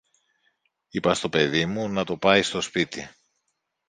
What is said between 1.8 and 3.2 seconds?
να το πάει στο σπίτι.